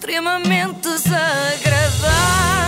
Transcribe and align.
extremamente 0.00 0.88
desagradável. 0.88 2.59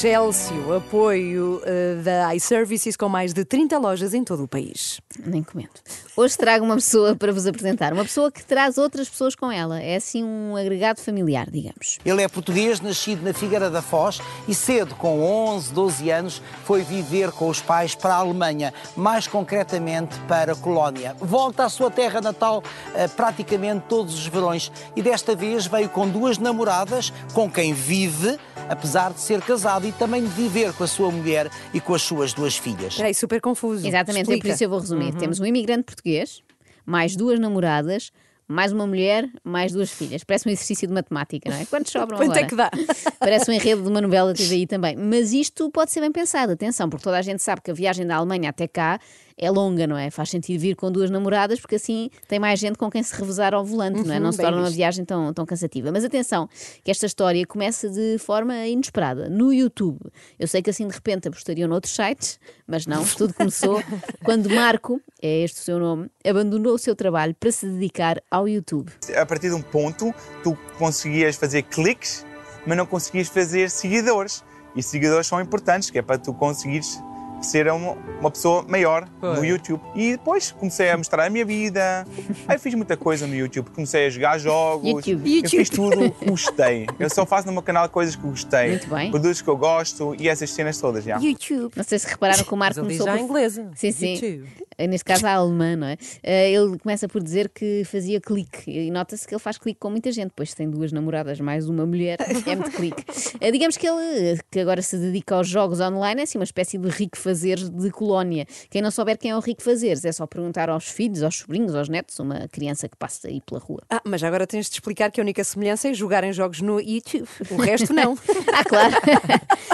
Chelsea, 0.00 0.56
apoio 0.76 1.62
eh, 1.64 1.94
da 2.02 2.34
iServices 2.34 2.96
com 2.96 3.08
mais 3.08 3.32
de 3.32 3.44
30 3.44 3.78
lojas 3.78 4.12
em 4.12 4.24
todo 4.24 4.42
o 4.42 4.48
país. 4.48 5.00
Nem 5.24 5.42
comento. 5.42 5.80
Hoje 6.16 6.36
trago 6.36 6.64
uma 6.64 6.74
pessoa 6.74 7.14
para 7.14 7.32
vos 7.32 7.46
apresentar. 7.46 7.92
Uma 7.92 8.04
pessoa 8.04 8.30
que 8.30 8.44
traz 8.44 8.76
outras 8.76 9.08
pessoas 9.08 9.36
com 9.36 9.50
ela. 9.50 9.80
É 9.80 9.96
assim 9.96 10.24
um 10.24 10.56
agregado 10.56 11.00
familiar, 11.00 11.48
digamos. 11.48 11.98
Ele 12.04 12.22
é 12.22 12.28
português, 12.28 12.80
nascido 12.80 13.22
na 13.22 13.32
Figueira 13.32 13.70
da 13.70 13.80
Foz 13.80 14.20
e 14.48 14.54
cedo, 14.54 14.96
com 14.96 15.22
11, 15.22 15.72
12 15.72 16.10
anos, 16.10 16.42
foi 16.64 16.82
viver 16.82 17.30
com 17.30 17.48
os 17.48 17.60
pais 17.60 17.94
para 17.94 18.14
a 18.14 18.18
Alemanha, 18.18 18.74
mais 18.96 19.28
concretamente 19.28 20.18
para 20.28 20.52
a 20.52 20.56
Colónia. 20.56 21.16
Volta 21.20 21.64
à 21.64 21.68
sua 21.68 21.90
terra 21.90 22.20
natal 22.20 22.64
eh, 22.94 23.06
praticamente 23.06 23.84
todos 23.88 24.14
os 24.14 24.26
verões 24.26 24.72
e 24.96 25.02
desta 25.02 25.36
vez 25.36 25.66
veio 25.66 25.88
com 25.88 26.08
duas 26.08 26.36
namoradas 26.36 27.12
com 27.32 27.50
quem 27.50 27.72
vive, 27.72 28.38
apesar 28.68 29.12
de 29.12 29.20
ser 29.20 29.40
casado 29.42 29.86
e 29.86 29.92
também 29.92 30.22
de 30.22 30.28
viver 30.28 30.72
com 30.72 30.84
a 30.84 30.86
sua 30.86 31.10
mulher 31.10 31.50
e 31.72 31.80
com 31.80 31.94
as 31.94 32.02
suas 32.02 32.32
duas 32.32 32.56
filhas. 32.56 32.96
Peraí, 32.96 33.14
super 33.14 33.40
confuso. 33.40 33.86
Exatamente, 33.86 34.22
é 34.22 34.24
por 34.24 34.32
Explica. 34.34 34.54
isso 34.54 34.64
eu 34.64 34.68
vou 34.70 34.78
resumir. 34.78 35.14
Temos 35.14 35.40
um 35.40 35.46
imigrante 35.46 35.84
português, 35.84 36.42
mais 36.84 37.16
duas 37.16 37.38
namoradas, 37.38 38.10
mais 38.46 38.72
uma 38.72 38.86
mulher, 38.86 39.28
mais 39.42 39.72
duas 39.72 39.90
filhas. 39.90 40.22
Parece 40.22 40.48
um 40.48 40.52
exercício 40.52 40.86
de 40.86 40.92
matemática, 40.92 41.48
não 41.50 41.56
é? 41.56 41.64
Quantos 41.64 41.90
sobram 41.90 42.18
Quanto 42.18 42.32
agora? 42.32 42.40
é 42.40 42.48
que 42.48 42.54
dá? 42.54 42.70
Parece 43.18 43.50
um 43.50 43.54
enredo 43.54 43.82
de 43.82 43.88
uma 43.88 44.00
novela 44.00 44.32
da 44.32 44.34
TVI 44.34 44.66
também. 44.66 44.96
Mas 44.96 45.32
isto 45.32 45.70
pode 45.70 45.90
ser 45.92 46.00
bem 46.00 46.12
pensado, 46.12 46.52
atenção, 46.52 46.90
porque 46.90 47.04
toda 47.04 47.18
a 47.18 47.22
gente 47.22 47.42
sabe 47.42 47.62
que 47.62 47.70
a 47.70 47.74
viagem 47.74 48.06
da 48.06 48.16
Alemanha 48.16 48.50
até 48.50 48.68
cá 48.68 48.98
é 49.36 49.50
longa, 49.50 49.86
não 49.86 49.96
é? 49.96 50.10
Faz 50.10 50.30
sentido 50.30 50.60
vir 50.60 50.76
com 50.76 50.90
duas 50.90 51.10
namoradas, 51.10 51.60
porque 51.60 51.76
assim 51.76 52.10
tem 52.28 52.38
mais 52.38 52.58
gente 52.60 52.76
com 52.76 52.90
quem 52.90 53.02
se 53.02 53.14
revezar 53.14 53.54
ao 53.54 53.64
volante, 53.64 54.02
não 54.06 54.14
é? 54.14 54.20
Não 54.20 54.32
se 54.32 54.38
torna 54.38 54.58
uma 54.58 54.70
viagem 54.70 55.04
tão, 55.04 55.32
tão 55.32 55.44
cansativa. 55.44 55.90
Mas 55.90 56.04
atenção, 56.04 56.48
que 56.82 56.90
esta 56.90 57.06
história 57.06 57.44
começa 57.46 57.88
de 57.88 58.18
forma 58.18 58.54
inesperada, 58.66 59.28
no 59.28 59.52
YouTube. 59.52 59.98
Eu 60.38 60.46
sei 60.46 60.62
que 60.62 60.70
assim 60.70 60.86
de 60.86 60.94
repente 60.94 61.28
apostariam 61.28 61.68
noutros 61.68 61.94
sites, 61.94 62.38
mas 62.66 62.86
não, 62.86 63.04
tudo 63.04 63.34
começou 63.34 63.82
quando 64.24 64.48
Marco, 64.50 65.00
é 65.20 65.42
este 65.42 65.60
o 65.60 65.62
seu 65.62 65.78
nome, 65.78 66.10
abandonou 66.26 66.74
o 66.74 66.78
seu 66.78 66.94
trabalho 66.94 67.34
para 67.34 67.50
se 67.50 67.66
dedicar 67.66 68.22
ao 68.30 68.48
YouTube. 68.48 68.92
a 69.16 69.26
partir 69.26 69.48
de 69.48 69.54
um 69.54 69.62
ponto, 69.62 70.14
tu 70.42 70.56
conseguias 70.78 71.36
fazer 71.36 71.62
cliques, 71.62 72.24
mas 72.66 72.76
não 72.76 72.86
conseguias 72.86 73.28
fazer 73.28 73.70
seguidores. 73.70 74.44
E 74.76 74.82
seguidores 74.82 75.28
são 75.28 75.40
importantes, 75.40 75.88
que 75.88 75.98
é 75.98 76.02
para 76.02 76.18
tu 76.18 76.34
conseguires 76.34 77.00
ser 77.44 77.70
uma, 77.70 77.92
uma 78.20 78.30
pessoa 78.30 78.64
maior 78.68 79.08
no 79.20 79.44
YouTube. 79.44 79.80
E 79.94 80.12
depois 80.12 80.50
comecei 80.52 80.90
a 80.90 80.96
mostrar 80.96 81.24
a 81.26 81.30
minha 81.30 81.44
vida. 81.44 82.06
Aí 82.48 82.58
fiz 82.58 82.74
muita 82.74 82.96
coisa 82.96 83.26
no 83.26 83.34
YouTube. 83.34 83.70
Comecei 83.70 84.06
a 84.06 84.10
jogar 84.10 84.38
jogos. 84.38 85.06
YouTube. 85.06 85.42
Eu 85.42 85.50
fiz 85.50 85.70
tudo 85.70 86.06
o 86.06 86.10
que 86.10 86.26
gostei. 86.26 86.86
Eu 86.98 87.10
só 87.10 87.24
faço 87.26 87.46
no 87.46 87.52
meu 87.52 87.62
canal 87.62 87.88
coisas 87.88 88.16
que 88.16 88.22
gostei. 88.22 88.70
Muito 88.70 88.88
bem. 88.88 89.10
Produtos 89.10 89.42
que 89.42 89.48
eu 89.48 89.56
gosto 89.56 90.14
e 90.18 90.28
essas 90.28 90.50
cenas 90.50 90.78
todas, 90.80 91.04
já. 91.04 91.18
YouTube. 91.18 91.72
Não 91.76 91.84
sei 91.84 91.98
se 91.98 92.06
repararam 92.06 92.44
que 92.44 92.54
o 92.54 92.56
Marco 92.56 92.80
começou 92.80 93.06
já 93.06 93.12
por... 93.12 93.20
em 93.20 93.24
inglesa. 93.24 93.70
Sim, 93.74 93.92
sim. 93.92 94.14
YouTube. 94.14 94.48
Eh, 94.78 94.86
Neste 94.86 95.04
caso, 95.04 95.26
a 95.26 95.32
alemã, 95.34 95.76
não 95.76 95.86
é? 95.86 95.96
Eh, 96.22 96.52
Ele 96.52 96.78
começa 96.78 97.08
por 97.08 97.22
dizer 97.22 97.48
que 97.48 97.82
fazia 97.84 98.20
clique 98.20 98.70
e 98.70 98.90
nota-se 98.90 99.26
que 99.26 99.34
ele 99.34 99.40
faz 99.40 99.58
clique 99.58 99.78
com 99.80 99.90
muita 99.90 100.10
gente, 100.12 100.32
pois 100.34 100.54
tem 100.54 100.68
duas 100.68 100.92
namoradas 100.92 101.40
mais 101.40 101.68
uma 101.68 101.84
mulher, 101.86 102.18
é 102.46 102.56
muito 102.56 102.70
clique. 102.72 103.04
Eh, 103.40 103.50
Digamos 103.50 103.76
que 103.76 103.86
ele, 103.86 104.38
que 104.50 104.60
agora 104.60 104.82
se 104.82 104.96
dedica 104.96 105.34
aos 105.36 105.48
jogos 105.48 105.80
online, 105.80 106.20
é 106.20 106.24
assim 106.24 106.38
uma 106.38 106.44
espécie 106.44 106.78
de 106.78 106.88
rico 106.88 107.16
fazeres 107.18 107.68
de 107.70 107.90
colónia. 107.90 108.46
Quem 108.70 108.82
não 108.82 108.90
souber 108.90 109.16
quem 109.18 109.30
é 109.30 109.36
o 109.36 109.40
rico 109.40 109.62
fazeres, 109.62 110.04
é 110.04 110.12
só 110.12 110.26
perguntar 110.26 110.68
aos 110.68 110.84
filhos, 110.88 111.22
aos 111.22 111.36
sobrinhos, 111.36 111.74
aos 111.74 111.88
netos, 111.88 112.18
uma 112.18 112.48
criança 112.48 112.88
que 112.88 112.96
passa 112.96 113.28
aí 113.28 113.40
pela 113.40 113.60
rua. 113.60 113.82
Ah, 113.90 114.00
mas 114.04 114.22
agora 114.22 114.46
tens 114.46 114.66
de 114.66 114.72
explicar 114.74 115.10
que 115.10 115.20
a 115.20 115.22
única 115.24 115.42
semelhança 115.44 115.88
é 115.88 115.94
jogarem 115.94 116.32
jogos 116.32 116.60
no 116.60 116.80
YouTube. 116.80 117.28
O 117.50 117.56
resto 117.56 117.92
não. 117.92 118.16
Ah, 118.56 118.62
claro. 118.64 118.94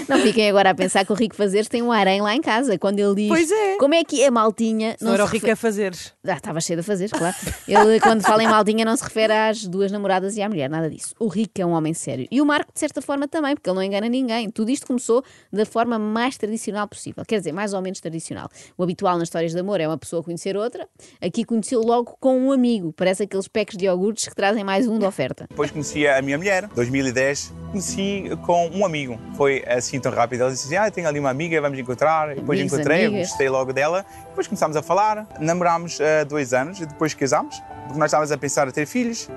Não 0.09 0.19
fiquem 0.21 0.49
agora 0.49 0.71
a 0.71 0.75
pensar 0.75 1.05
que 1.05 1.13
o 1.13 1.15
rico 1.15 1.35
fazeres 1.37 1.69
tem 1.69 1.83
um 1.83 1.93
harém 1.93 2.21
lá 2.23 2.35
em 2.35 2.41
casa. 2.41 2.79
Quando 2.79 2.99
ele 2.99 3.15
diz 3.15 3.29
Pois 3.29 3.51
é. 3.51 3.77
como 3.77 3.95
é 3.95 4.03
que 4.05 4.23
é 4.23 4.31
maltinha, 4.31 4.90
Não 5.01 5.13
era 5.15 5.25
o 5.25 5.27
rico 5.27 5.47
refe- 5.47 5.53
a 5.53 5.57
fazeres. 5.57 6.13
Ah, 6.27 6.33
estava 6.35 6.61
cheio 6.61 6.79
de 6.81 6.87
fazer, 6.87 7.09
claro. 7.11 7.35
Ele, 7.67 8.01
quando 8.01 8.23
fala 8.23 8.43
em 8.43 8.49
maldinha, 8.49 8.85
não 8.85 8.97
se 8.97 9.03
refere 9.05 9.33
às 9.33 9.67
duas 9.67 9.91
namoradas 9.93 10.37
e 10.37 10.43
à 10.43 10.49
mulher, 10.49 10.69
nada 10.71 10.89
disso. 10.91 11.15
O 11.19 11.29
Rico 11.29 11.53
é 11.61 11.67
um 11.67 11.71
homem 11.73 11.93
sério. 11.95 12.27
E 12.31 12.41
o 12.41 12.47
Marco, 12.47 12.73
de 12.73 12.79
certa 12.81 13.01
forma, 13.03 13.27
também, 13.29 13.55
porque 13.55 13.69
ele 13.69 13.77
não 13.77 13.83
engana 13.83 14.09
ninguém. 14.09 14.51
Tudo 14.51 14.71
isto 14.71 14.87
começou 14.87 15.23
da 15.53 15.65
forma 15.67 15.99
mais 15.99 16.37
tradicional 16.37 16.87
possível. 16.89 17.25
Quer 17.27 17.39
dizer, 17.39 17.53
mais 17.53 17.73
ou 17.73 17.81
menos 17.83 18.01
tradicional. 18.01 18.49
O 18.77 18.83
habitual 18.83 19.15
nas 19.19 19.25
histórias 19.29 19.53
de 19.53 19.59
amor 19.59 19.81
é 19.81 19.87
uma 19.89 19.99
pessoa 19.99 20.23
conhecer 20.23 20.57
outra. 20.57 20.87
Aqui 21.21 21.45
conheceu 21.45 21.81
logo 21.81 22.17
com 22.21 22.39
um 22.39 22.53
amigo. 22.53 22.93
Parece 22.93 23.23
aqueles 23.25 23.49
packs 23.49 23.77
de 23.77 23.85
iogurtes 23.87 24.29
que 24.29 24.35
trazem 24.35 24.63
mais 24.65 24.87
um 24.87 24.99
de 24.99 25.05
oferta. 25.05 25.47
Depois 25.49 25.71
conheci 25.71 26.07
a 26.07 26.21
minha 26.23 26.37
mulher, 26.39 26.69
2010. 26.75 27.53
Conheci 27.71 28.25
com 28.45 28.69
um 28.71 28.85
amigo. 28.85 29.19
Foi 29.37 29.63
assim 29.67 30.01
tão 30.01 30.11
rápido. 30.13 30.43
Ele 30.43 30.53
disse 30.53 30.67
assim: 30.67 30.77
Ah, 30.77 30.91
tenho 30.91 31.07
ali 31.09 31.19
uma 31.21 31.31
amiga, 31.31 31.61
vamos 31.61 31.79
encontrar. 31.79 32.33
E 32.33 32.35
depois 32.41 32.59
Amigos, 32.59 32.73
encontrei, 32.75 33.07
amigas. 33.07 33.29
gostei 33.29 33.49
logo 33.49 33.73
dela. 33.73 34.05
Depois 34.29 34.47
começámos 34.49 34.77
a 34.77 34.80
falar. 34.83 35.27
Namorámos 35.39 35.99
há 36.01 36.25
dois 36.25 36.53
anos 36.53 36.81
e 36.81 36.87
depois 36.87 37.15
casámos. 37.15 37.61
Porque 37.85 37.99
nós 37.99 38.09
estávamos 38.09 38.33
a 38.33 38.39
pensar 38.39 38.69
a 38.69 38.73
ter 38.73 38.87
filhos. 38.87 39.29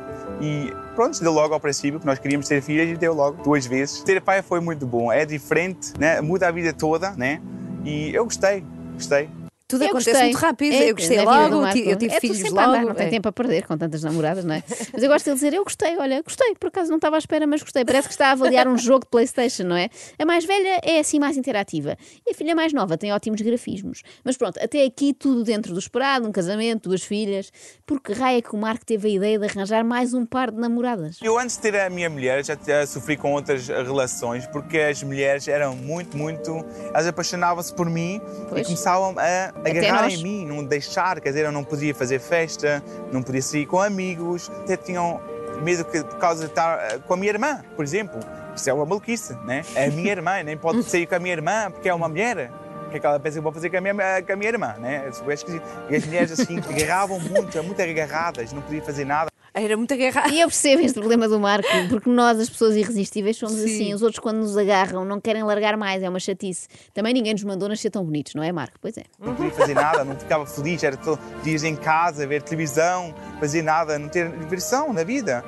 E 0.42 0.74
pronto, 0.96 1.20
deu 1.22 1.32
logo 1.32 1.54
ao 1.54 1.60
princípio 1.60 2.00
que 2.00 2.06
nós 2.06 2.20
queríamos 2.20 2.48
ter 2.48 2.62
filhos 2.62 2.90
e 2.90 2.96
deu 2.96 3.14
logo 3.14 3.42
duas 3.44 3.66
vezes. 3.66 4.04
Ter 4.04 4.22
pai 4.22 4.42
foi 4.42 4.60
muito 4.60 4.86
bom. 4.86 5.12
É 5.12 5.26
diferente, 5.26 5.94
né? 6.00 6.22
muda 6.22 6.48
a 6.48 6.52
vida 6.52 6.74
toda, 6.74 7.12
né? 7.12 7.42
E 7.84 8.14
eu 8.14 8.24
gostei, 8.26 8.64
gostei. 8.94 9.43
Tudo 9.68 9.84
Eu 9.84 9.90
acontece 9.90 10.12
gostei. 10.12 10.30
muito 10.30 10.42
rápido. 10.42 10.74
É, 10.74 10.90
eu 10.92 10.96
gostei 10.96 11.22
logo, 11.22 11.66
eu 11.66 11.98
tive 11.98 12.14
é 12.14 12.20
filhos 12.20 12.44
a 12.44 12.50
andar, 12.50 12.68
logo. 12.68 12.88
não 12.90 12.96
tem 12.96 13.08
é. 13.08 13.10
tempo 13.10 13.30
a 13.30 13.32
perder 13.32 13.66
com 13.66 13.78
tantas 13.78 14.04
namoradas, 14.04 14.44
não 14.44 14.56
é? 14.56 14.64
Mas 14.92 15.02
eu 15.02 15.10
gosto 15.10 15.26
de 15.26 15.34
dizer, 15.34 15.54
eu 15.54 15.64
gostei, 15.64 15.98
olha, 15.98 16.22
gostei, 16.22 16.54
por 16.56 16.68
acaso 16.68 16.90
não 16.90 16.98
estava 16.98 17.16
à 17.16 17.20
espera, 17.20 17.48
mas 17.48 17.62
gostei. 17.62 17.84
Parece 17.86 18.08
que 18.08 18.14
está 18.14 18.28
a 18.28 18.32
avaliar 18.32 18.68
um 18.68 18.78
jogo 18.78 19.06
de 19.06 19.10
Playstation, 19.10 19.64
não 19.64 19.76
é? 19.76 19.90
A 20.20 20.26
mais 20.26 20.46
velha 20.46 20.80
é 20.84 21.00
assim 21.00 21.20
mais 21.20 21.38
interativa 21.38 21.98
e 22.28 22.32
a 22.32 22.34
filha 22.34 22.56
mais 22.56 22.74
nova 22.74 22.98
tem 22.98 23.12
ótimos 23.14 23.42
grafismos. 23.42 24.04
Mas 24.24 24.38
pronto, 24.38 24.60
até 24.62 24.84
aqui 24.84 25.14
tudo 25.14 25.44
dentro 25.44 25.74
do 25.74 25.80
esperado, 25.80 26.28
um 26.28 26.32
casamento, 26.32 26.90
duas 26.90 27.04
filhas. 27.04 27.52
Porque 27.86 28.14
raio 28.14 28.40
é 28.40 28.42
que 28.42 28.54
o 28.54 28.58
Marco 28.58 28.86
teve 28.86 29.08
a 29.08 29.12
ideia 29.12 29.40
de 29.40 29.46
arranjar 29.46 29.84
mais 29.84 30.14
um 30.14 30.26
par 30.26 30.52
de 30.52 30.58
namoradas? 30.58 31.18
Eu 31.22 31.38
antes 31.40 31.56
de 31.56 31.62
ter 31.62 31.80
a 31.80 31.90
minha 31.90 32.10
mulher 32.10 32.44
já, 32.44 32.58
já 32.66 32.86
sofri 32.86 33.18
com 33.18 33.34
outras 33.34 33.68
relações 33.68 34.46
porque 34.48 34.78
as 34.78 35.02
mulheres 35.04 35.48
eram 35.48 35.76
muito, 35.76 36.18
muito. 36.18 36.52
Elas 36.94 37.08
apaixonavam-se 37.08 37.74
por 37.74 37.90
mim 37.90 38.22
Pois. 38.50 38.62
e 38.62 38.66
começavam 38.66 39.16
a 39.18 39.53
agarrar 39.64 40.10
em 40.10 40.24
mim, 40.24 40.46
não 40.46 40.64
deixar. 40.64 41.20
Quer 41.20 41.30
dizer, 41.30 41.46
eu 41.46 41.52
não 41.52 41.64
podia 41.64 41.94
fazer 41.94 42.20
festa, 42.20 42.84
não 43.12 43.22
podia 43.22 43.42
sair 43.42 43.66
com 43.66 43.80
amigos, 43.80 44.52
até 44.64 44.78
tinham 44.78 45.22
medo 45.62 45.86
que, 45.86 46.04
por 46.04 46.18
causa 46.18 46.46
de 46.46 46.52
estar 46.52 46.80
eh, 46.80 47.00
com 47.08 47.14
a 47.14 47.18
minha 47.18 47.32
irmã, 47.32 47.64
por 47.76 47.84
exemplo. 47.84 48.20
Isso 48.56 48.70
é 48.70 48.74
uma 48.74 48.86
maluquice, 48.86 49.36
né? 49.46 49.64
É 49.76 49.86
a 49.86 49.92
minha 49.92 50.12
irmã, 50.12 50.44
nem 50.44 50.58
pode 50.58 50.84
sair 50.84 51.08
com 51.08 51.16
a 51.16 51.20
minha 51.20 51.34
irmã 51.34 51.72
porque 51.72 51.90
é 51.90 51.94
uma 51.94 52.08
mulher. 52.08 52.52
O 52.86 52.90
que 52.90 52.98
é 52.98 53.00
que 53.00 53.06
ela 53.06 53.20
pensa 53.20 53.34
que 53.34 53.40
eu 53.40 53.44
vou 53.44 53.52
fazer 53.52 53.70
com 53.72 53.78
a 53.78 53.82
minha, 53.82 53.94
com 54.22 54.34
a 54.34 54.36
minha 54.36 54.50
irmã, 54.50 54.76
né? 54.78 55.06
É 55.08 55.34
esquisito. 55.34 55.64
E 55.90 55.96
as 55.96 56.06
mulheres 56.06 56.40
assim 56.40 56.60
agarravam 56.60 57.20
muito, 57.20 57.64
muito 57.64 57.82
agarradas, 57.82 58.54
não 58.54 58.62
podiam 58.62 58.86
fazer 58.86 59.06
nada. 59.06 59.33
Era 59.54 59.78
muita 59.78 59.96
guerra. 59.96 60.28
E 60.30 60.42
eu 60.42 60.48
percebo 60.48 60.82
este 60.82 61.00
problema 61.00 61.28
do 61.28 61.40
Marco, 61.40 61.68
porque 61.90 62.10
nós, 62.10 62.40
as 62.40 62.50
pessoas 62.50 62.76
irresistíveis, 62.76 63.38
somos 63.38 63.56
Sim. 63.56 63.66
assim. 63.66 63.94
Os 63.94 64.02
outros, 64.02 64.20
quando 64.20 64.38
nos 64.38 64.58
agarram, 64.58 65.06
não 65.06 65.22
querem 65.22 65.44
largar 65.44 65.78
mais, 65.78 66.02
é 66.02 66.10
uma 66.10 66.20
chatice. 66.20 66.68
Também 66.94 67.14
ninguém 67.14 67.34
nos 67.34 67.44
mandou 67.44 67.70
nascer 67.70 67.92
tão 67.92 68.04
bonitos, 68.04 68.34
não 68.34 68.42
é, 68.42 68.52
Marco? 68.52 68.78
Pois 68.82 68.98
é. 68.98 69.04
não 69.20 69.36
podia 69.36 69.52
fazer 69.52 69.76
nada, 69.76 70.04
não 70.04 70.18
ficava 70.18 70.46
feliz, 70.46 70.84
era 70.84 70.98
todos 70.98 71.24
os 71.38 71.44
dias 71.44 71.64
em 71.64 71.76
casa, 71.76 72.26
ver 72.26 72.42
televisão, 72.42 73.14
fazer 73.40 73.62
nada, 73.62 74.00
não 74.00 74.10
ter 74.10 74.32
diversão 74.32 74.92
na 74.92 75.04
vida. 75.04 75.44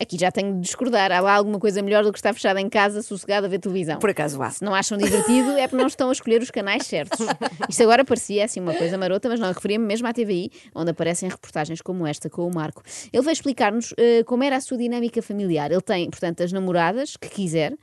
Aqui 0.00 0.18
já 0.18 0.30
tenho 0.30 0.54
de 0.54 0.60
discordar. 0.60 1.12
Há 1.12 1.32
alguma 1.32 1.58
coisa 1.58 1.82
melhor 1.82 2.04
do 2.04 2.12
que 2.12 2.18
estar 2.18 2.32
fechada 2.32 2.60
em 2.60 2.68
casa, 2.68 3.02
sossegada 3.02 3.46
a 3.46 3.50
ver 3.50 3.58
televisão. 3.58 3.98
Por 3.98 4.10
acaso 4.10 4.42
há. 4.42 4.50
Se 4.50 4.64
não 4.64 4.74
acham 4.74 4.96
divertido, 4.98 5.52
é 5.52 5.66
porque 5.68 5.76
não 5.80 5.86
estão 5.86 6.08
a 6.08 6.12
escolher 6.12 6.42
os 6.42 6.50
canais 6.50 6.86
certos. 6.86 7.26
Isto 7.68 7.82
agora 7.82 8.04
parecia 8.04 8.44
assim 8.44 8.60
uma 8.60 8.74
coisa 8.74 8.96
marota, 8.98 9.28
mas 9.28 9.38
não, 9.38 9.48
eu 9.48 9.54
referia-me 9.54 9.84
mesmo 9.84 10.06
à 10.06 10.12
TVI, 10.12 10.50
onde 10.74 10.90
aparecem 10.90 11.28
reportagens 11.28 11.80
como 11.80 12.06
esta 12.06 12.28
com 12.28 12.46
o 12.46 12.54
Marco. 12.54 12.82
Ele 13.12 13.22
veio 13.22 13.32
explicar-nos 13.32 13.94
eh, 13.96 14.22
como 14.24 14.42
era 14.42 14.56
a 14.56 14.60
sua 14.60 14.76
dinâmica 14.76 15.22
familiar. 15.22 15.70
Ele 15.70 15.80
tem, 15.80 16.08
portanto, 16.10 16.42
as 16.42 16.52
namoradas 16.52 17.16
que 17.16 17.28
quiser 17.28 17.74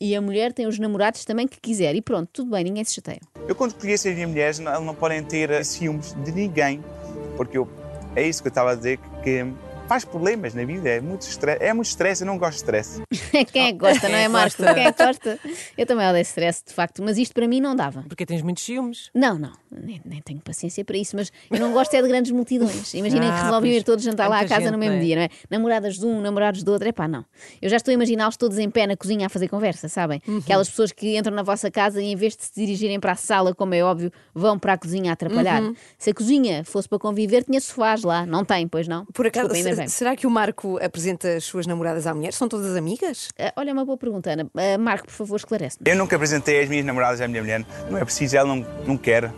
e 0.00 0.14
a 0.14 0.20
mulher 0.20 0.52
tem 0.52 0.66
os 0.66 0.78
namorados 0.78 1.24
também 1.24 1.46
que 1.46 1.60
quiser. 1.60 1.94
E 1.94 2.02
pronto, 2.02 2.28
tudo 2.32 2.50
bem, 2.50 2.64
ninguém 2.64 2.84
se 2.84 2.94
chateia. 2.94 3.20
Eu 3.46 3.54
quando 3.54 3.74
conheço 3.74 4.08
as 4.08 4.14
minhas 4.14 4.30
mulheres, 4.30 4.58
não, 4.58 4.84
não 4.84 4.94
podem 4.94 5.22
ter 5.22 5.50
eh, 5.50 5.64
ciúmes 5.64 6.14
de 6.24 6.32
ninguém, 6.32 6.82
porque 7.36 7.58
eu, 7.58 7.68
é 8.14 8.26
isso 8.26 8.42
que 8.42 8.48
eu 8.48 8.50
estava 8.50 8.72
a 8.72 8.74
dizer, 8.74 8.98
que 9.22 9.44
faz 9.88 10.04
problemas 10.04 10.54
na 10.54 10.64
vida, 10.64 10.88
é 10.88 11.00
muito 11.00 11.22
estresse, 11.22 11.64
é 11.64 11.72
muito 11.72 11.86
estresse, 11.86 12.22
eu 12.22 12.26
não 12.26 12.36
gosto 12.36 12.52
de 12.52 12.56
estresse. 12.64 13.02
Quem 13.52 13.68
é 13.68 13.72
que 13.72 13.78
gosta, 13.78 14.08
não 14.08 14.16
é, 14.16 14.20
Quem 14.22 14.28
Marco? 14.28 14.56
gosta? 14.62 14.74
Quem 14.74 14.84
é 14.86 14.92
que 14.92 15.04
gosta? 15.04 15.38
Eu 15.78 15.86
também 15.86 16.06
odeio 16.08 16.22
stress, 16.22 16.62
de 16.66 16.74
facto, 16.74 17.02
mas 17.02 17.16
isto 17.16 17.32
para 17.34 17.48
mim 17.48 17.60
não 17.60 17.74
dava. 17.74 18.02
Porque 18.06 18.26
tens 18.26 18.42
muitos 18.42 18.62
ciúmes. 18.64 19.10
Não, 19.14 19.38
não, 19.38 19.52
nem, 19.70 20.00
nem 20.04 20.20
tenho 20.20 20.40
paciência 20.40 20.84
para 20.84 20.96
isso, 20.96 21.16
mas 21.16 21.32
eu 21.50 21.58
não 21.58 21.72
gosto 21.72 21.94
é 21.94 22.02
de 22.02 22.08
grandes 22.08 22.30
multidões. 22.32 22.92
Imaginem 22.94 23.28
que 23.30 23.34
Ah, 23.38 23.44
resolviam 23.44 23.72
pois, 23.72 23.82
ir 23.82 23.84
todos 23.84 24.04
jantar 24.04 24.26
é 24.26 24.28
lá 24.28 24.40
à 24.40 24.46
casa 24.46 24.60
gente, 24.62 24.72
no 24.72 24.78
mesmo 24.78 24.96
é? 24.96 25.00
dia, 25.00 25.16
não 25.16 25.22
é? 25.22 25.28
Namoradas 25.50 25.98
de 25.98 26.04
um, 26.04 26.20
namorados 26.20 26.62
do 26.62 26.70
outro, 26.72 26.86
é 26.88 26.92
pá, 26.92 27.08
não. 27.08 27.24
Eu 27.62 27.70
já 27.70 27.76
estou 27.76 27.90
a 27.90 27.94
imaginá-los 27.94 28.36
todos 28.36 28.58
em 28.58 28.68
pé 28.68 28.86
na 28.86 28.96
cozinha 28.96 29.26
a 29.26 29.28
fazer 29.30 29.48
conversa, 29.48 29.88
sabem? 29.88 30.20
Uhum. 30.28 30.38
Aquelas 30.38 30.68
pessoas 30.68 30.92
que 30.92 31.16
entram 31.16 31.34
na 31.34 31.42
vossa 31.42 31.70
casa 31.70 32.02
e 32.02 32.12
em 32.12 32.16
vez 32.16 32.36
de 32.36 32.44
se 32.44 32.52
dirigirem 32.54 33.00
para 33.00 33.12
a 33.12 33.16
sala, 33.16 33.54
como 33.54 33.74
é 33.74 33.82
óbvio, 33.82 34.12
vão 34.34 34.58
para 34.58 34.74
a 34.74 34.78
cozinha 34.78 35.12
a 35.12 35.14
atrapalhar. 35.14 35.62
Uhum. 35.62 35.74
Se 35.96 36.10
a 36.10 36.14
cozinha 36.14 36.62
fosse 36.64 36.88
para 36.88 36.98
conviver, 36.98 37.44
tinha 37.44 37.60
sofás 37.60 38.02
lá. 38.02 38.26
Não 38.26 38.44
tem, 38.44 38.68
pois 38.68 38.86
não? 38.86 39.06
Por 39.06 39.26
acaso, 39.26 39.48
Desculpem, 39.48 39.77
será 39.86 40.16
que 40.16 40.26
o 40.26 40.30
Marco 40.30 40.78
apresenta 40.82 41.36
as 41.36 41.44
suas 41.44 41.66
namoradas 41.66 42.06
à 42.06 42.14
mulher? 42.14 42.32
São 42.32 42.48
todas 42.48 42.74
amigas? 42.76 43.28
Ah, 43.38 43.52
olha, 43.56 43.72
uma 43.72 43.84
boa 43.84 43.98
pergunta, 43.98 44.30
Ana. 44.30 44.50
Ah, 44.54 44.78
Marco, 44.78 45.06
por 45.06 45.12
favor, 45.12 45.36
esclarece-me. 45.36 45.90
Eu 45.90 45.96
nunca 45.96 46.16
apresentei 46.16 46.60
as 46.62 46.68
minhas 46.68 46.84
namoradas 46.84 47.20
à 47.20 47.28
minha 47.28 47.42
mulher, 47.42 47.64
não 47.90 47.98
é 47.98 48.04
preciso, 48.04 48.36
ela 48.36 48.48
não, 48.48 48.66
não 48.86 48.96
quer. 48.96 49.32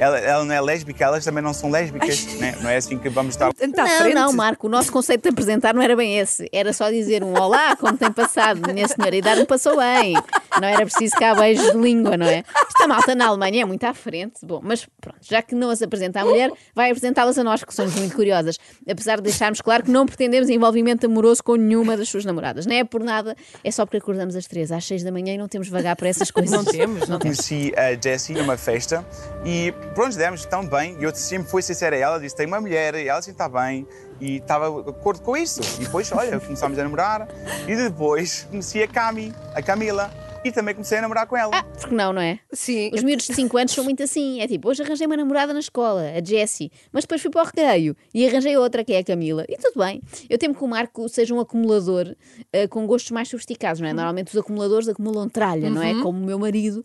Ela, 0.00 0.18
ela 0.18 0.44
não 0.46 0.54
é 0.54 0.60
lésbica, 0.62 1.04
elas 1.04 1.22
também 1.22 1.44
não 1.44 1.52
são 1.52 1.70
lésbicas, 1.70 2.24
né? 2.36 2.56
não 2.62 2.70
é 2.70 2.76
assim 2.78 2.98
que 2.98 3.10
vamos 3.10 3.34
estar. 3.34 3.50
Está 3.50 3.82
à 3.82 3.86
não, 3.86 3.98
frente? 3.98 4.14
não, 4.14 4.32
Marco, 4.32 4.66
o 4.66 4.70
nosso 4.70 4.90
conceito 4.90 5.24
de 5.24 5.28
apresentar 5.28 5.74
não 5.74 5.82
era 5.82 5.94
bem 5.94 6.18
esse. 6.18 6.48
Era 6.50 6.72
só 6.72 6.90
dizer 6.90 7.22
um 7.22 7.38
olá, 7.38 7.76
como 7.76 7.98
tem 7.98 8.10
passado, 8.10 8.72
minha 8.72 8.88
senhora, 8.88 9.14
e 9.14 9.20
dar 9.20 9.36
um 9.36 9.44
passou 9.44 9.76
bem. 9.76 10.14
Não 10.60 10.66
era 10.66 10.84
preciso 10.84 11.14
cá 11.16 11.34
beijos 11.34 11.72
de 11.72 11.78
língua, 11.78 12.16
não 12.16 12.26
é? 12.26 12.44
Esta 12.66 12.88
malta 12.88 13.14
na 13.14 13.26
Alemanha 13.26 13.62
é 13.62 13.64
muito 13.64 13.84
à 13.84 13.92
frente. 13.92 14.44
Bom, 14.44 14.60
mas 14.62 14.86
pronto, 15.00 15.18
já 15.22 15.42
que 15.42 15.54
não 15.54 15.70
as 15.70 15.82
apresenta 15.82 16.20
à 16.20 16.24
mulher, 16.24 16.50
vai 16.74 16.90
apresentá-las 16.90 17.38
a 17.38 17.44
nós, 17.44 17.62
que 17.62 17.74
somos 17.74 17.94
muito 17.94 18.14
curiosas. 18.14 18.58
Apesar 18.88 19.16
de 19.16 19.24
deixarmos 19.24 19.60
claro 19.60 19.84
que 19.84 19.90
não 19.90 20.06
pretendemos 20.06 20.48
envolvimento 20.48 21.06
amoroso 21.06 21.42
com 21.44 21.56
nenhuma 21.56 21.96
das 21.96 22.08
suas 22.08 22.24
namoradas. 22.24 22.66
Não 22.66 22.74
é 22.74 22.84
por 22.84 23.02
nada, 23.02 23.36
é 23.62 23.70
só 23.70 23.84
porque 23.84 23.98
acordamos 23.98 24.34
às 24.34 24.46
três, 24.46 24.72
às 24.72 24.84
seis 24.84 25.02
da 25.02 25.12
manhã 25.12 25.34
e 25.34 25.38
não 25.38 25.48
temos 25.48 25.68
vagar 25.68 25.96
para 25.96 26.08
essas 26.08 26.30
coisas. 26.30 26.50
Não 26.50 26.64
temos, 26.64 27.08
não 27.08 27.18
temos. 27.18 27.36
Conheci 27.36 27.72
a 27.76 27.94
Jessie 28.00 28.34
numa 28.34 28.56
festa 28.56 29.04
e 29.44 29.72
pronto, 29.94 30.16
demos 30.16 30.44
tão 30.44 30.66
bem. 30.66 30.96
E 30.98 31.04
eu 31.04 31.14
sempre 31.14 31.50
fui 31.50 31.62
sincera 31.62 31.96
a 31.96 31.98
ela, 31.98 32.20
disse: 32.20 32.34
tem 32.34 32.46
uma 32.46 32.60
mulher, 32.60 32.94
e 32.94 33.08
ela 33.08 33.18
assim 33.18 33.30
está 33.30 33.48
bem. 33.48 33.86
E 34.20 34.36
estava 34.36 34.82
de 34.82 34.90
acordo 34.90 35.22
com 35.22 35.34
isso. 35.34 35.60
E 35.80 35.84
depois, 35.84 36.12
olha, 36.12 36.38
começámos 36.38 36.78
a 36.78 36.82
namorar. 36.82 37.26
E 37.66 37.74
depois 37.74 38.46
conheci 38.50 38.82
a 38.82 38.88
Cami, 38.88 39.34
a 39.54 39.62
Camila. 39.62 40.10
E 40.42 40.50
também 40.50 40.74
comecei 40.74 40.96
a 40.96 41.02
namorar 41.02 41.26
com 41.26 41.36
ela. 41.36 41.50
Ah, 41.54 41.62
porque 41.62 41.94
não, 41.94 42.14
não 42.14 42.22
é? 42.22 42.38
Sim. 42.50 42.90
Os 42.94 43.02
miúdos 43.02 43.26
de 43.26 43.34
5 43.34 43.58
anos 43.58 43.72
são 43.72 43.84
muito 43.84 44.02
assim. 44.02 44.40
É 44.40 44.48
tipo, 44.48 44.70
hoje 44.70 44.82
arranjei 44.82 45.06
uma 45.06 45.16
namorada 45.16 45.52
na 45.52 45.58
escola, 45.60 46.02
a 46.16 46.24
Jessie, 46.24 46.72
mas 46.90 47.04
depois 47.04 47.20
fui 47.20 47.30
para 47.30 47.42
o 47.42 47.44
recreio 47.44 47.94
e 48.14 48.26
arranjei 48.26 48.56
outra, 48.56 48.82
que 48.82 48.94
é 48.94 48.98
a 48.98 49.04
Camila. 49.04 49.44
E 49.48 49.56
tudo 49.58 49.78
bem. 49.84 50.00
Eu 50.30 50.38
temo 50.38 50.54
que 50.54 50.64
o 50.64 50.66
Marco 50.66 51.06
seja 51.10 51.34
um 51.34 51.40
acumulador 51.40 52.16
eh, 52.54 52.66
com 52.66 52.86
gostos 52.86 53.10
mais 53.10 53.28
sofisticados, 53.28 53.82
não 53.82 53.88
é? 53.88 53.92
Normalmente 53.92 54.28
os 54.28 54.36
acumuladores 54.36 54.88
acumulam 54.88 55.28
tralha, 55.28 55.68
não 55.68 55.82
é? 55.82 55.92
Como 56.00 56.18
o 56.18 56.24
meu 56.24 56.38
marido, 56.38 56.84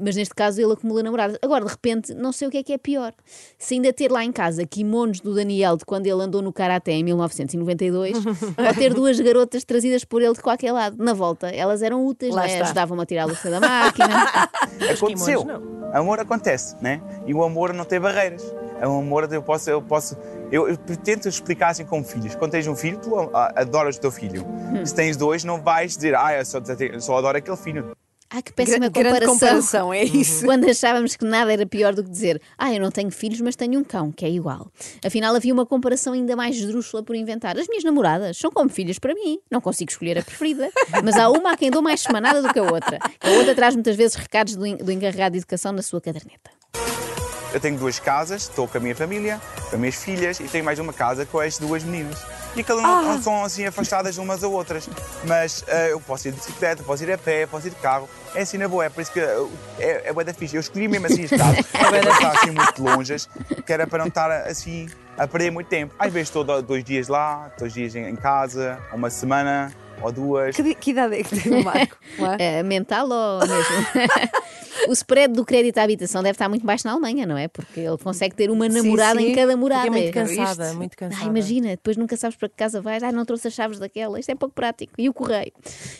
mas 0.00 0.16
neste 0.16 0.34
caso 0.34 0.60
ele 0.60 0.72
acumula 0.72 1.00
namoradas. 1.02 1.38
Agora, 1.40 1.64
de 1.64 1.70
repente, 1.70 2.12
não 2.12 2.32
sei 2.32 2.48
o 2.48 2.50
que 2.50 2.58
é 2.58 2.62
que 2.64 2.72
é 2.72 2.78
pior. 2.78 3.12
Se 3.56 3.74
ainda 3.74 3.92
ter 3.92 4.10
lá 4.10 4.24
em 4.24 4.32
casa 4.32 4.66
kimonos 4.66 5.20
do 5.20 5.32
Daniel 5.32 5.76
de 5.76 5.84
quando 5.84 6.08
ele 6.08 6.20
andou 6.22 6.42
no 6.42 6.52
Karaté 6.52 6.92
em 6.92 7.04
1992, 7.04 8.16
ou 8.26 8.74
ter 8.76 8.92
duas 8.92 9.20
garotas 9.20 9.62
trazidas 9.64 10.04
por 10.04 10.22
ele 10.22 10.34
de 10.34 10.42
qualquer 10.42 10.72
lado. 10.72 10.96
Na 10.98 11.12
volta, 11.12 11.48
elas 11.48 11.82
eram 11.82 12.04
úteis, 12.04 12.34
Lá 12.34 12.42
não 12.42 12.48
é? 12.48 12.52
está. 12.54 12.95
A 13.02 13.06
tirar 13.06 13.22
a 13.22 13.26
luta 13.26 13.50
da 13.50 13.60
máquina. 13.60 14.24
Aconteceu. 14.92 15.46
Amor 15.92 16.20
acontece, 16.20 16.76
né? 16.80 17.00
E 17.26 17.32
o 17.32 17.42
amor 17.42 17.72
não 17.72 17.84
tem 17.84 17.98
barreiras. 17.98 18.42
O 18.82 18.98
amor 18.98 19.32
eu 19.32 19.42
posso, 19.42 19.70
eu 19.70 19.80
posso, 19.80 20.16
eu, 20.52 20.68
eu 20.68 20.76
tento 20.76 21.28
explicar 21.28 21.68
assim 21.70 21.86
como 21.86 22.04
filhos. 22.04 22.34
Quando 22.34 22.50
tens 22.50 22.66
um 22.66 22.76
filho, 22.76 22.98
tu 22.98 23.14
adoras 23.54 23.96
o 23.96 24.00
teu 24.00 24.10
filho. 24.10 24.44
Hum. 24.44 24.84
Se 24.84 24.94
tens 24.94 25.16
dois, 25.16 25.44
não 25.44 25.62
vais 25.62 25.96
dizer, 25.96 26.14
ah, 26.14 26.36
eu 26.36 26.44
só, 26.44 26.58
eu 26.58 27.00
só 27.00 27.16
adoro 27.16 27.38
aquele 27.38 27.56
filho. 27.56 27.96
Ah, 28.28 28.42
que 28.42 28.52
péssima 28.52 28.88
Gra- 28.88 29.04
comparação. 29.10 29.34
comparação, 29.34 29.94
é 29.94 30.02
isso. 30.02 30.44
Quando 30.44 30.68
achávamos 30.68 31.14
que 31.14 31.24
nada 31.24 31.52
era 31.52 31.64
pior 31.64 31.94
do 31.94 32.02
que 32.02 32.10
dizer 32.10 32.40
Ah, 32.58 32.72
eu 32.74 32.80
não 32.80 32.90
tenho 32.90 33.10
filhos, 33.10 33.40
mas 33.40 33.54
tenho 33.54 33.78
um 33.78 33.84
cão, 33.84 34.10
que 34.10 34.24
é 34.24 34.30
igual. 34.30 34.70
Afinal, 35.04 35.34
havia 35.36 35.54
uma 35.54 35.64
comparação 35.64 36.12
ainda 36.12 36.34
mais 36.34 36.56
esdrúxula 36.56 37.02
por 37.04 37.14
inventar. 37.14 37.56
As 37.56 37.68
minhas 37.68 37.84
namoradas 37.84 38.36
são 38.36 38.50
como 38.50 38.68
filhas 38.68 38.98
para 38.98 39.14
mim. 39.14 39.38
Não 39.50 39.60
consigo 39.60 39.90
escolher 39.90 40.18
a 40.18 40.22
preferida. 40.22 40.68
Mas 41.04 41.16
há 41.16 41.30
uma 41.30 41.52
a 41.52 41.56
quem 41.56 41.70
dou 41.70 41.80
mais 41.82 42.00
semanada 42.00 42.42
do 42.42 42.52
que 42.52 42.58
a 42.58 42.64
outra. 42.64 42.98
A 43.20 43.30
outra 43.30 43.54
traz 43.54 43.74
muitas 43.74 43.94
vezes 43.96 44.16
recados 44.16 44.56
do, 44.56 44.76
do 44.76 44.90
encarregado 44.90 45.32
de 45.32 45.38
educação 45.38 45.70
na 45.72 45.82
sua 45.82 46.00
caderneta. 46.00 46.50
Eu 47.56 47.60
tenho 47.60 47.78
duas 47.78 47.98
casas, 47.98 48.42
estou 48.42 48.68
com 48.68 48.76
a 48.76 48.80
minha 48.82 48.94
família, 48.94 49.40
com 49.70 49.76
as 49.76 49.80
minhas 49.80 49.94
filhas 49.94 50.38
e 50.40 50.42
tenho 50.44 50.62
mais 50.62 50.78
uma 50.78 50.92
casa 50.92 51.24
com 51.24 51.40
as 51.40 51.56
duas 51.56 51.82
meninas. 51.82 52.22
E 52.54 52.62
cada 52.62 52.80
uma 52.80 53.00
não 53.00 53.22
são 53.22 53.42
assim 53.42 53.64
afastadas 53.64 54.18
umas 54.18 54.44
a 54.44 54.48
outras. 54.48 54.86
Mas 55.24 55.64
ah, 55.66 55.88
eu 55.88 55.98
posso 55.98 56.28
ir 56.28 56.32
de 56.32 56.36
bicicleta, 56.36 56.82
posso 56.82 57.02
ir 57.02 57.10
a 57.12 57.16
pé, 57.16 57.46
posso 57.46 57.66
ir 57.66 57.70
de 57.70 57.76
carro. 57.76 58.10
É 58.34 58.42
assim 58.42 58.58
na 58.58 58.68
boa, 58.68 58.84
é 58.84 58.90
por 58.90 59.00
isso 59.00 59.10
que 59.10 59.20
ah, 59.20 59.46
é, 59.78 60.02
é 60.10 60.12
bué 60.12 60.22
da 60.22 60.34
fixe. 60.34 60.54
Eu 60.54 60.60
escolhi 60.60 60.86
mesmo 60.86 61.06
assim 61.06 61.24
as 61.24 61.30
casas, 61.30 61.64
para 61.66 62.02
não 62.02 62.12
estar 62.12 62.30
assim 62.32 62.50
muito 62.50 62.82
longe, 62.82 63.16
que 63.64 63.72
era 63.72 63.86
para 63.86 64.00
não 64.00 64.08
estar 64.08 64.30
assim 64.30 64.86
a 65.16 65.26
perder 65.26 65.50
muito 65.50 65.68
tempo. 65.68 65.94
Às 65.98 66.12
vezes 66.12 66.28
estou 66.28 66.44
do- 66.44 66.60
dois 66.60 66.84
dias 66.84 67.08
lá, 67.08 67.50
dois 67.58 67.72
dias 67.72 67.94
em 67.96 68.06
em 68.06 68.16
casa, 68.16 68.78
uma 68.92 69.08
semana 69.08 69.72
ou 70.02 70.12
duas. 70.12 70.54
Que, 70.54 70.74
que 70.74 70.90
idade 70.90 71.18
é 71.20 71.22
que 71.24 71.40
tem 71.40 71.58
o 71.58 71.64
Marco? 71.64 71.96
É? 72.38 72.62
Mental 72.62 73.08
ou 73.08 73.38
mesmo? 73.40 73.86
o 74.88 74.92
spread 74.92 75.34
do 75.34 75.44
crédito 75.44 75.78
à 75.78 75.82
habitação 75.82 76.22
deve 76.22 76.32
estar 76.32 76.48
muito 76.48 76.64
baixo 76.64 76.86
na 76.86 76.92
Alemanha, 76.92 77.26
não 77.26 77.36
é? 77.36 77.48
Porque 77.48 77.80
ele 77.80 77.98
consegue 77.98 78.34
ter 78.34 78.50
uma 78.50 78.68
namorada 78.68 79.20
sim. 79.20 79.30
em 79.30 79.34
cada 79.34 79.56
morada. 79.56 79.84
Fiquei 79.84 80.02
muito 80.02 80.14
Já 80.14 80.44
cansada, 80.44 80.74
muito 80.74 80.96
cansada. 80.96 81.24
Ah, 81.24 81.28
imagina, 81.28 81.68
depois 81.70 81.96
nunca 81.96 82.16
sabes 82.16 82.36
para 82.36 82.48
que 82.48 82.54
casa 82.56 82.80
vais, 82.80 83.02
ah, 83.02 83.12
não 83.12 83.24
trouxe 83.24 83.48
as 83.48 83.54
chaves 83.54 83.78
daquela, 83.78 84.18
isto 84.18 84.30
é 84.30 84.34
pouco 84.34 84.54
prático. 84.54 84.92
E 84.98 85.08
o 85.08 85.14
correio. 85.14 85.52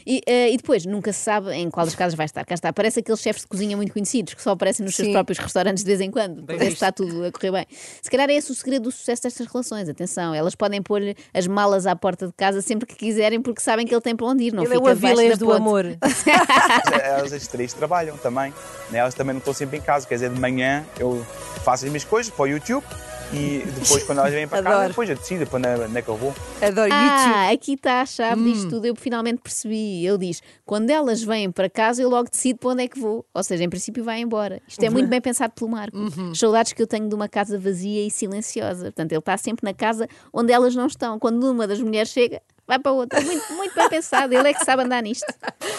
E, 0.06 0.22
eh, 0.26 0.52
e 0.52 0.56
depois, 0.56 0.86
nunca 0.86 1.12
se 1.12 1.20
sabe 1.20 1.52
em 1.52 1.70
qual 1.70 1.86
das 1.86 1.94
casas 1.94 2.14
vai 2.14 2.26
estar. 2.26 2.44
Cá 2.44 2.54
está, 2.54 2.72
parece 2.72 3.00
aqueles 3.00 3.20
chefes 3.20 3.42
de 3.42 3.48
cozinha 3.48 3.76
muito 3.76 3.92
conhecidos 3.92 4.34
que 4.34 4.42
só 4.42 4.50
aparecem 4.50 4.84
nos 4.84 4.94
seus 4.94 5.06
Sim. 5.06 5.12
próprios 5.12 5.38
restaurantes 5.38 5.82
de 5.82 5.88
vez 5.88 6.00
em 6.00 6.10
quando, 6.10 6.42
para 6.42 6.56
ver 6.56 6.66
se 6.66 6.72
está 6.72 6.92
tudo 6.92 7.24
a 7.24 7.32
correr 7.32 7.52
bem. 7.52 7.66
Se 8.02 8.10
calhar 8.10 8.28
é 8.30 8.34
esse 8.34 8.50
o 8.50 8.54
segredo 8.54 8.84
do 8.84 8.92
sucesso 8.92 9.22
destas 9.22 9.46
relações. 9.46 9.88
Atenção, 9.88 10.34
elas 10.34 10.54
podem 10.54 10.82
pôr-lhe 10.82 11.16
as 11.32 11.46
malas 11.46 11.86
à 11.86 11.94
porta 11.96 12.26
de 12.26 12.32
casa 12.32 12.60
sempre 12.62 12.86
que 12.86 12.94
quiserem, 12.94 13.40
porque 13.40 13.60
sabem 13.60 13.86
que 13.86 13.94
ele 13.94 14.00
tem 14.00 14.14
para 14.14 14.26
onde 14.26 14.44
ir, 14.44 14.52
não 14.52 14.62
Ele 14.62 14.72
é 14.72 14.76
fica 14.76 14.88
o 14.88 14.90
Avilés 14.90 15.30
da 15.30 15.36
do 15.36 15.46
ponte. 15.46 15.56
amor. 15.56 15.84
Elas 17.02 17.32
as 17.32 17.46
três 17.46 17.72
trabalham 17.72 18.16
também. 18.16 18.52
Né? 18.90 18.98
Elas 18.98 19.14
também 19.14 19.32
não 19.34 19.38
estão 19.38 19.54
sempre 19.54 19.78
em 19.78 19.80
casa. 19.80 20.06
Quer 20.06 20.14
dizer, 20.14 20.30
de 20.30 20.40
manhã 20.40 20.84
eu 20.98 21.24
faço 21.64 21.84
as 21.84 21.90
minhas 21.90 22.04
coisas 22.04 22.32
para 22.32 22.42
o 22.44 22.46
YouTube 22.46 22.84
e 23.32 23.64
depois, 23.80 24.04
quando 24.04 24.18
elas 24.18 24.32
vêm 24.32 24.46
para 24.48 24.62
casa, 24.62 24.86
depois 24.88 25.10
eu 25.10 25.16
decido 25.16 25.44
para 25.48 25.58
onde 25.58 25.66
é- 25.68 25.84
onde 25.86 25.98
é 25.98 26.02
que 26.02 26.08
eu 26.08 26.16
vou. 26.16 26.32
Adoro 26.62 26.86
YouTube. 26.88 26.92
Ah, 26.92 27.50
aqui 27.50 27.72
está 27.72 28.00
a 28.00 28.06
chave 28.06 28.40
disto 28.52 28.70
tudo. 28.70 28.84
Eu 28.86 28.94
finalmente 28.94 29.40
percebi. 29.42 30.06
Ele 30.06 30.18
diz: 30.18 30.40
quando 30.64 30.90
elas 30.90 31.22
vêm 31.24 31.50
para 31.50 31.68
casa, 31.68 32.00
eu 32.00 32.08
logo 32.08 32.30
decido 32.30 32.58
para 32.60 32.70
onde 32.70 32.84
é 32.84 32.88
que 32.88 32.98
vou. 33.00 33.26
Ou 33.34 33.42
seja, 33.42 33.64
em 33.64 33.68
princípio, 33.68 34.04
vai 34.04 34.20
embora. 34.20 34.62
Isto 34.68 34.84
é 34.84 34.90
muito 34.90 35.08
bem 35.08 35.20
pensado 35.20 35.52
pelo 35.54 35.70
Marco. 35.70 35.96
Saudades 36.36 36.72
que 36.72 36.80
eu 36.80 36.86
tenho 36.86 37.08
de 37.08 37.14
uma 37.16 37.28
casa 37.28 37.58
vazia 37.58 38.06
e 38.06 38.10
silenciosa. 38.12 38.84
Portanto, 38.84 39.10
ele 39.10 39.18
está 39.18 39.36
sempre 39.36 39.64
na 39.64 39.74
casa 39.74 40.06
onde 40.32 40.52
elas 40.52 40.76
não 40.76 40.86
estão. 40.86 41.18
Quando 41.18 41.42
uma 41.50 41.66
das 41.66 41.80
mulheres 41.80 42.10
chega, 42.10 42.40
vai 42.66 42.78
para 42.78 42.92
outra. 42.92 43.20
Muito, 43.20 43.52
muito 43.54 43.74
bem 43.74 43.88
pensado. 43.88 44.32
Ele 44.34 44.48
é 44.48 44.54
que 44.54 44.64
sabe 44.64 44.82
andar 44.82 45.02
nisto. 45.02 45.26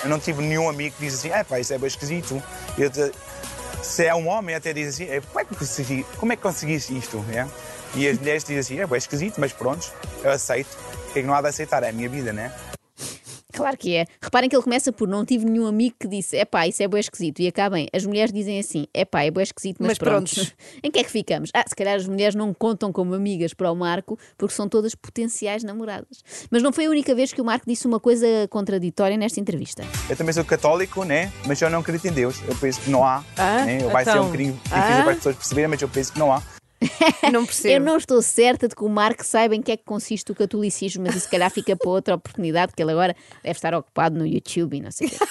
Eu 0.04 0.10
não 0.10 0.20
tive 0.20 0.42
nenhum 0.42 0.70
amigo 0.70 0.96
que 0.96 1.06
diz 1.06 1.16
assim, 1.16 1.30
é 1.32 1.44
pá, 1.44 1.60
isso 1.60 1.74
é 1.74 1.78
bem 1.78 1.88
esquisito. 1.88 2.42
Eu 2.78 2.90
te- 2.90 3.12
Se 3.82 4.06
é 4.06 4.14
um 4.16 4.28
homem, 4.28 4.56
até 4.56 4.74
diz 4.74 4.90
assim, 4.96 5.06
"É, 5.10 5.22
como 5.22 5.40
é 5.40 5.46
que, 5.46 5.56
consegui, 5.56 6.06
como 6.18 6.34
é 6.34 6.36
que 6.36 6.42
conseguiste 6.42 6.98
isto? 6.98 7.24
é? 7.32 7.48
E 7.96 8.08
as 8.08 8.18
mulheres 8.18 8.44
dizem 8.44 8.60
assim, 8.60 8.80
é 8.80 8.88
bem 8.88 8.98
esquisito, 8.98 9.40
mas 9.40 9.54
pronto, 9.54 9.92
eu 10.24 10.32
aceito. 10.32 10.68
O 11.10 11.14
que 11.14 11.20
é 11.20 11.22
que 11.22 11.28
não 11.28 11.34
há 11.34 11.42
de 11.42 11.48
aceitar? 11.48 11.84
É 11.84 11.90
a 11.90 11.94
minha 11.94 12.10
vida, 12.10 12.34
né? 12.34 12.52
Claro 13.58 13.78
que 13.78 13.96
é. 13.96 14.06
Reparem 14.22 14.50
que 14.50 14.56
ele 14.56 14.64
começa 14.64 14.92
por 14.92 15.08
não 15.08 15.26
tive 15.26 15.46
nenhum 15.46 15.66
amigo 15.68 15.96
que 16.00 16.08
disse 16.08 16.38
é 16.38 16.46
pá, 16.46 16.68
isso 16.68 16.82
é 16.84 16.88
bem 16.88 17.00
esquisito. 17.00 17.40
E 17.42 17.48
acabem, 17.48 17.88
as 17.94 18.06
mulheres 18.06 18.32
dizem 18.32 18.60
assim 18.60 18.86
é 18.94 19.04
pá, 19.06 19.24
é 19.24 19.32
bem 19.32 19.44
esquisito, 19.44 19.78
mas, 19.80 19.90
Mas 19.90 19.98
pronto. 19.98 20.34
prontos. 20.34 20.54
em 20.84 20.92
que 20.92 21.00
é 21.00 21.04
que 21.04 21.12
ficamos? 21.12 21.50
Ah, 21.54 21.64
se 21.68 21.76
calhar 21.76 21.96
as 21.96 22.08
mulheres 22.08 22.36
não 22.36 22.54
contam 22.54 22.92
como 22.92 23.14
amigas 23.14 23.54
para 23.54 23.72
o 23.72 23.76
Marco 23.76 24.18
porque 24.38 24.54
são 24.54 24.68
todas 24.70 24.96
potenciais 24.96 25.64
namoradas. 25.64 26.24
Mas 26.52 26.62
não 26.62 26.72
foi 26.72 26.86
a 26.86 26.90
única 26.90 27.14
vez 27.16 27.34
que 27.34 27.42
o 27.42 27.46
Marco 27.46 27.66
disse 27.68 27.86
uma 27.88 28.00
coisa 28.00 28.28
contraditória 28.50 29.18
nesta 29.18 29.40
entrevista. 29.40 29.84
Eu 30.10 30.16
também 30.16 30.34
sou 30.34 30.44
católico, 30.46 31.04
né? 31.04 31.32
Mas 31.46 31.62
eu 31.62 31.70
não 31.70 31.80
acredito 31.80 32.06
em 32.08 32.12
Deus. 32.14 32.42
Eu 32.48 32.56
penso 32.56 32.82
que 32.82 32.90
não 32.90 33.04
há. 33.06 33.24
Ah, 33.38 33.66
né? 33.66 33.80
Vai 33.80 34.04
ser 34.04 34.12
então. 34.12 34.24
um 34.24 34.26
bocadinho 34.28 34.54
difícil 34.54 34.78
Ah. 34.78 35.02
para 35.04 35.12
as 35.12 35.18
pessoas 35.18 35.36
perceberem, 35.36 35.70
mas 35.70 35.82
eu 35.82 35.90
penso 35.90 36.14
que 36.14 36.20
não 36.20 36.32
há. 36.32 36.42
Não 37.32 37.42
Eu 37.42 37.46
percebo. 37.46 37.86
não 37.86 37.98
estou 37.98 38.22
certa 38.22 38.68
de 38.68 38.76
que 38.76 38.84
o 38.84 38.90
Marco 38.90 39.26
saiba 39.26 39.56
em 39.56 39.62
que 39.62 39.72
é 39.72 39.78
que 39.78 39.84
consiste 39.84 40.32
o 40.32 40.36
catolicismo, 40.36 41.04
mas 41.04 41.16
isso 41.16 41.26
se 41.26 41.32
calhar 41.32 41.50
fica 41.50 41.76
para 41.76 41.90
outra 41.90 42.16
oportunidade, 42.16 42.72
porque 42.72 42.84
ele 42.84 42.92
agora 42.92 43.16
deve 43.44 43.58
estar 43.58 43.74
ocupado 43.74 44.18
no 44.18 44.26
YouTube 44.26 44.78
e 44.78 44.82
não 44.82 44.92
sei 44.92 45.08
o 45.08 45.10
quê. 45.10 45.18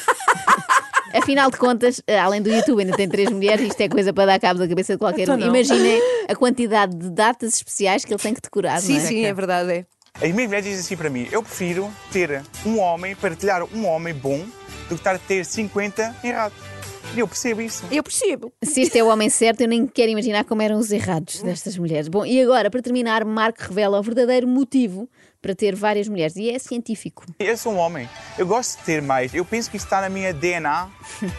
Afinal 1.15 1.51
de 1.51 1.57
contas, 1.57 2.03
eh, 2.07 2.19
além 2.19 2.43
do 2.43 2.51
YouTube, 2.51 2.81
ainda 2.83 2.97
tem 2.97 3.09
três 3.09 3.31
mulheres, 3.31 3.69
isto 3.69 3.81
é 3.81 3.89
coisa 3.89 4.13
para 4.13 4.27
dar 4.27 4.41
cabo 4.41 4.59
da 4.59 4.69
cabeça 4.69 4.95
de 4.95 4.99
qualquer 4.99 5.23
Então 5.23 5.37
um. 5.37 5.41
Imaginem 5.41 6.01
a 6.29 6.35
quantidade 6.35 6.95
de 6.97 7.09
datas 7.11 7.55
especiais 7.55 8.05
que 8.05 8.13
ele 8.13 8.21
tem 8.21 8.35
que 8.35 8.41
decorar, 8.41 8.81
Sim, 8.81 8.95
não 8.95 9.01
é? 9.01 9.05
sim, 9.07 9.25
é 9.25 9.33
verdade. 9.33 9.71
É. 9.73 9.87
As 10.17 10.33
minhas 10.33 10.47
mulheres 10.49 10.65
dizem 10.65 10.81
assim 10.81 10.97
para 10.97 11.09
mim: 11.09 11.27
eu 11.31 11.43
prefiro 11.43 11.91
ter 12.13 12.43
um 12.67 12.79
homem, 12.81 13.15
partilhar 13.15 13.63
um 13.75 13.87
homem 13.87 14.13
bom, 14.13 14.41
do 14.89 14.89
que 14.89 14.95
estar 14.95 15.15
a 15.15 15.19
ter 15.19 15.45
50 15.45 16.17
errados. 16.25 16.59
Eu 17.15 17.27
percebo 17.29 17.61
isso. 17.61 17.85
Eu 17.91 18.03
percebo. 18.03 18.53
Se 18.63 18.81
este 18.83 18.99
é 18.99 19.05
o 19.05 19.09
homem 19.09 19.29
certo, 19.31 19.61
eu 19.63 19.69
nem 19.69 19.87
quero 19.87 20.11
imaginar 20.13 20.45
como 20.45 20.63
eram 20.63 20.79
os 20.79 20.91
errados 20.91 21.43
destas 21.43 21.77
mulheres. 21.79 22.09
Bom, 22.09 22.25
e 22.27 22.41
agora, 22.43 22.71
para 22.71 22.83
terminar, 22.83 23.25
Marco 23.25 23.63
revela 23.63 23.99
o 23.99 24.03
verdadeiro 24.03 24.47
motivo 24.47 25.09
para 25.41 25.55
ter 25.55 25.75
várias 25.75 26.09
mulheres. 26.09 26.37
E 26.37 26.51
é 26.51 26.59
científico. 26.59 27.25
Eu 27.39 27.57
sou 27.57 27.73
um 27.75 27.79
homem. 27.79 28.09
Eu 28.37 28.47
gosto 28.47 28.79
de 28.79 28.85
ter 28.85 29.01
mais. 29.03 29.33
Eu 29.35 29.45
penso 29.45 29.71
que 29.71 29.77
isso 29.77 29.87
está 29.87 30.01
na 30.01 30.09
minha 30.09 30.33
DNA, 30.33 30.89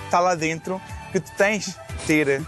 está 0.05 0.19
lá 0.19 0.33
dentro, 0.35 0.81
que 1.11 1.19
tu 1.19 1.31
tens 1.37 1.65
de 1.65 1.75
ter 2.07 2.41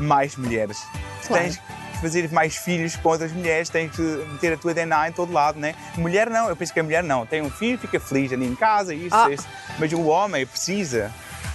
mais 0.00 0.36
mulheres. 0.36 0.78
Claro. 1.26 1.44
tens 1.44 1.54
de 1.54 2.00
fazer 2.00 2.32
mais 2.32 2.56
filhos 2.56 2.96
com 2.96 3.10
outras 3.10 3.30
mulheres, 3.30 3.68
tens 3.68 3.92
de 3.92 4.02
meter 4.02 4.54
a 4.54 4.56
tua 4.56 4.74
DNA 4.74 5.08
em 5.10 5.12
todo 5.12 5.32
lado, 5.32 5.60
né? 5.60 5.74
Mulher 5.96 6.28
não, 6.28 6.48
eu 6.48 6.56
penso 6.56 6.72
que 6.72 6.80
a 6.80 6.82
mulher 6.82 7.04
não. 7.04 7.24
Tem 7.24 7.40
um 7.42 7.50
filho, 7.50 7.78
fica 7.78 8.00
feliz 8.00 8.32
ali 8.32 8.44
em 8.44 8.56
casa, 8.56 8.92
isso, 8.92 9.14
Ah. 9.14 9.30
isso. 9.30 9.46
Mas 9.78 9.92
o 9.92 10.02
homem 10.06 10.44
precisa 10.44 11.12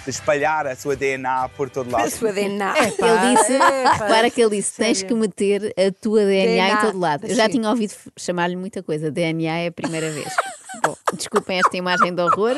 de 0.08 0.14
espalhar 0.14 0.66
a 0.66 0.74
sua 0.74 0.96
DNA 0.96 1.50
por 1.50 1.68
todo 1.68 1.90
lado. 1.90 2.06
A 2.06 2.10
sua 2.10 2.32
DNA. 2.32 2.74
Ele 2.80 3.36
disse, 3.36 3.58
claro 3.98 4.30
que 4.30 4.40
ele 4.40 4.56
disse, 4.56 4.74
tens 4.76 5.02
que 5.02 5.12
meter 5.12 5.74
a 5.76 5.92
tua 6.00 6.20
DNA, 6.24 6.44
em 6.44 6.66
DNA, 6.68 6.80
todo 6.80 6.98
lado. 6.98 7.26
Eu 7.26 7.34
já 7.34 7.44
sim. 7.44 7.52
tinha 7.52 7.68
ouvido 7.68 7.92
chamar-lhe 8.16 8.56
muita 8.56 8.82
coisa. 8.82 9.10
DNA 9.10 9.58
é 9.58 9.66
a 9.66 9.72
primeira 9.72 10.10
vez. 10.10 10.28
Bom, 10.84 10.94
desculpem 11.14 11.58
esta 11.58 11.76
imagem 11.76 12.14
de 12.14 12.22
horror. 12.22 12.56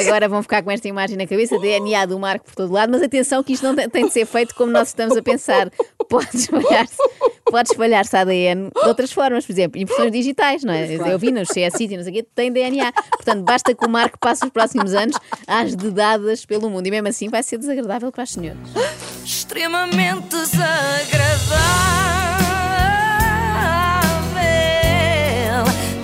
Agora 0.00 0.28
vão 0.28 0.42
ficar 0.42 0.62
com 0.62 0.70
esta 0.70 0.88
imagem 0.88 1.16
na 1.16 1.26
cabeça, 1.26 1.58
DNA 1.58 2.06
do 2.06 2.18
Marco 2.18 2.46
por 2.46 2.54
todo 2.54 2.72
lado, 2.72 2.90
mas 2.90 3.02
atenção 3.02 3.42
que 3.44 3.52
isto 3.52 3.62
não 3.64 3.74
tem- 3.74 3.88
tem 3.88 4.06
de 4.06 4.12
ser 4.12 4.26
feito 4.26 4.54
como 4.54 4.72
nós 4.72 4.88
estamos 4.88 5.16
a 5.16 5.22
pensar. 5.22 5.70
Pode 6.08 6.36
espalhar-se 6.36 6.96
pode 7.56 7.70
espalhar-se 7.70 8.14
ADN 8.14 8.68
de 8.68 8.86
outras 8.86 9.10
formas, 9.10 9.46
por 9.46 9.52
exemplo, 9.52 9.80
impressões 9.80 10.12
digitais, 10.12 10.62
não 10.62 10.74
é? 10.74 10.94
Eu 11.10 11.18
vi 11.18 11.30
nos 11.32 11.48
CSI 11.48 11.84
e 11.84 11.96
não 11.96 12.04
sei 12.04 12.12
o 12.12 12.16
quê, 12.16 12.26
tem 12.34 12.52
DNA. 12.52 12.92
Portanto, 12.92 13.44
basta 13.44 13.74
que 13.74 13.82
o 13.82 13.88
Marco 13.88 14.18
passe 14.18 14.44
os 14.44 14.50
próximos 14.50 14.92
anos 14.92 15.16
às 15.46 15.74
dedadas 15.74 16.44
pelo 16.44 16.68
mundo 16.68 16.86
e 16.86 16.90
mesmo 16.90 17.08
assim 17.08 17.30
vai 17.30 17.42
ser 17.42 17.56
desagradável 17.56 18.12
para 18.12 18.24
as 18.24 18.32
senhoras. 18.32 18.58
extremamente 19.24 20.28
desagradável. 20.28 21.56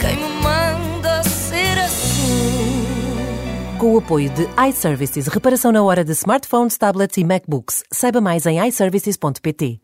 Quem 0.00 0.16
me 0.16 0.42
manda 0.42 1.22
ser 1.24 1.78
assim? 1.80 2.86
Com 3.78 3.96
o 3.96 3.98
apoio 3.98 4.30
de 4.30 4.48
iServices, 4.70 5.26
reparação 5.26 5.70
na 5.70 5.82
hora 5.82 6.02
de 6.02 6.12
smartphones, 6.12 6.78
tablets 6.78 7.18
e 7.18 7.24
MacBooks. 7.24 7.84
Saiba 7.92 8.22
mais 8.22 8.46
em 8.46 8.66
iServices.pt. 8.66 9.82